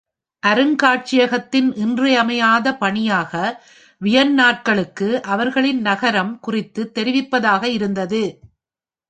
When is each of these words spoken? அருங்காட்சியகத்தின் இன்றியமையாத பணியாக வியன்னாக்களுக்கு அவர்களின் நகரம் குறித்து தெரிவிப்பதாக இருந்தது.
அருங்காட்சியகத்தின் 0.43 1.75
இன்றியமையாத 1.75 2.73
பணியாக 2.75 3.33
வியன்னாக்களுக்கு 4.01 5.21
அவர்களின் 5.27 5.81
நகரம் 5.81 6.39
குறித்து 6.39 6.91
தெரிவிப்பதாக 6.95 7.63
இருந்தது. 7.69 8.23